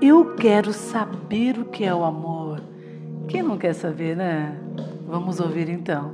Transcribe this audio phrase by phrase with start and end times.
[0.00, 2.62] Eu quero saber o que é o amor.
[3.28, 4.58] Quem não quer saber, né?
[5.06, 6.10] Vamos ouvir então.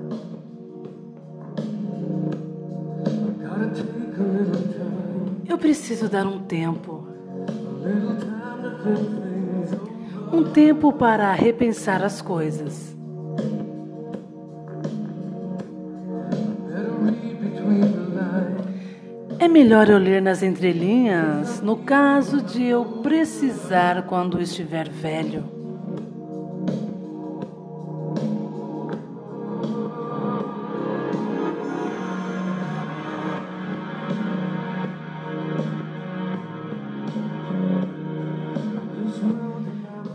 [5.49, 7.07] Eu preciso dar um tempo.
[10.33, 12.97] Um tempo para repensar as coisas.
[19.38, 25.60] É melhor eu ler nas entrelinhas no caso de eu precisar quando estiver velho.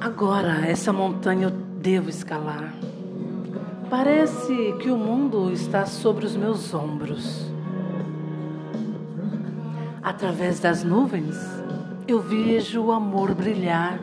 [0.06, 2.76] Agora, essa montanha eu devo escalar.
[3.90, 7.52] Parece que o mundo está sobre os meus ombros.
[10.04, 11.36] Através das nuvens,
[12.08, 14.00] eu vejo o amor brilhar.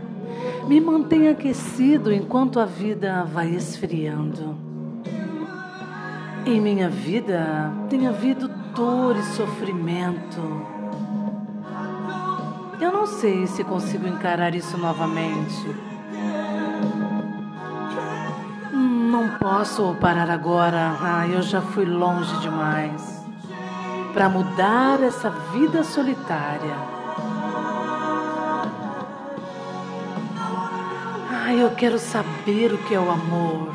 [0.67, 4.57] Me mantém aquecido enquanto a vida vai esfriando.
[6.45, 10.67] Em minha vida tem havido dor e sofrimento.
[12.81, 15.92] Eu não sei se consigo encarar isso novamente.
[19.43, 20.97] Posso parar agora.
[21.01, 23.21] Ah, eu já fui longe demais
[24.13, 26.77] para mudar essa vida solitária.
[31.29, 33.75] Ah, eu quero saber o que é o amor.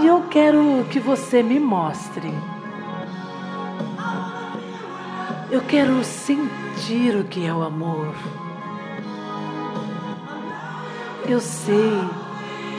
[0.00, 2.32] E eu quero que você me mostre.
[5.50, 8.14] Eu quero sentir o que é o amor.
[11.28, 11.92] Eu sei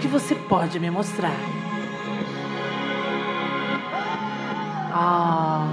[0.01, 1.35] que você pode me mostrar.
[4.93, 5.67] Ah.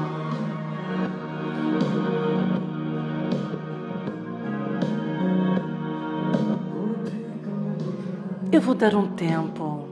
[8.52, 9.88] Eu vou dar um tempo.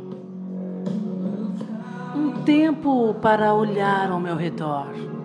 [2.14, 5.15] Um tempo para olhar ao meu redor.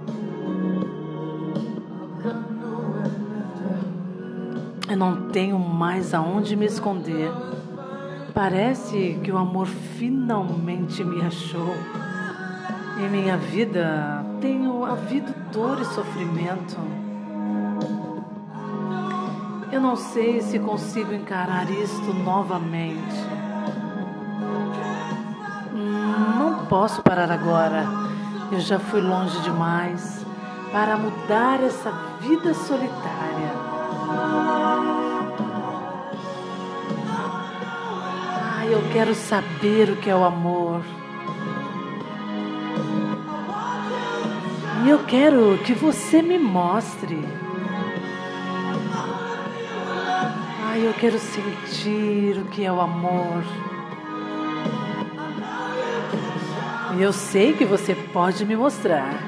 [4.92, 7.32] Eu não tenho mais aonde me esconder.
[8.34, 11.74] Parece que o amor finalmente me achou.
[13.00, 16.78] Em minha vida tenho havido dor e sofrimento.
[19.72, 23.16] Eu não sei se consigo encarar isto novamente.
[26.38, 27.86] Não posso parar agora.
[28.52, 30.26] Eu já fui longe demais
[30.74, 33.61] para mudar essa vida solitária.
[38.72, 40.82] Eu quero saber o que é o amor.
[44.86, 47.20] E eu quero que você me mostre.
[50.64, 53.44] Ai, eu quero sentir o que é o amor.
[56.98, 59.22] E eu sei que você pode me mostrar.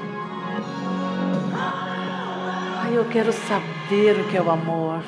[2.82, 5.02] Ai, eu quero saber o que é o amor.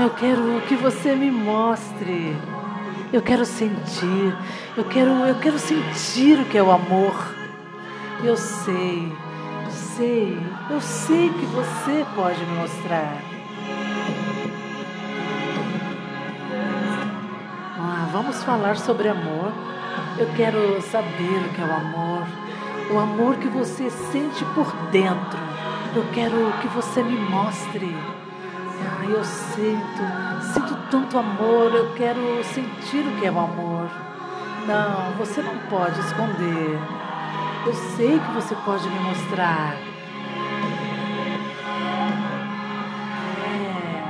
[0.00, 2.34] Eu quero que você me mostre.
[3.12, 4.34] Eu quero sentir.
[4.74, 7.34] Eu quero, eu quero sentir o que é o amor.
[8.24, 9.12] Eu sei,
[9.68, 10.38] sei,
[10.70, 13.22] eu sei que você pode me mostrar.
[17.78, 19.52] Ah, vamos falar sobre amor.
[20.18, 22.26] Eu quero saber o que é o amor.
[22.90, 25.38] O amor que você sente por dentro.
[25.94, 27.94] Eu quero que você me mostre.
[29.12, 30.02] Eu sinto,
[30.54, 33.90] sinto tanto amor, eu quero sentir o que é o amor.
[34.68, 36.78] Não, você não pode esconder.
[37.66, 39.74] Eu sei que você pode me mostrar.
[43.44, 44.02] É.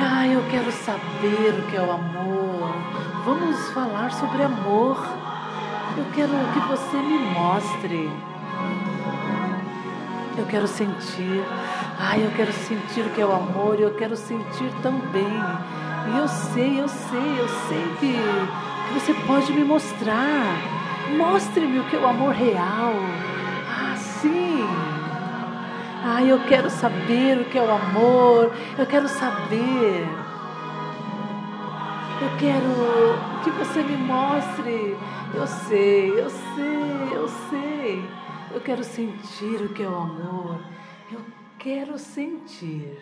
[0.00, 2.76] Ai, eu quero saber o que é o amor.
[3.24, 5.04] Vamos falar sobre amor.
[5.96, 8.08] Eu quero que você me mostre.
[10.38, 11.44] Eu quero sentir.
[11.98, 15.42] Ai, eu quero sentir o que é o amor, eu quero sentir também.
[16.08, 20.56] E eu sei, eu sei, eu sei que, que você pode me mostrar.
[21.16, 22.94] Mostre-me o que é o amor real.
[23.68, 24.66] Ah, sim.
[26.04, 28.52] Ai, eu quero saber o que é o amor.
[28.76, 30.08] Eu quero saber.
[32.20, 34.96] Eu quero que você me mostre.
[35.34, 38.10] Eu sei, eu sei, eu sei.
[38.54, 40.58] Eu quero sentir o que é o amor.
[41.10, 41.20] Eu
[41.62, 42.98] quero sentir.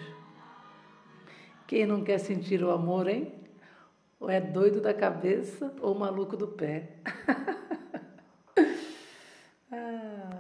[1.67, 3.33] Quem não quer sentir o amor, hein?
[4.19, 6.97] Ou é doido da cabeça ou maluco do pé.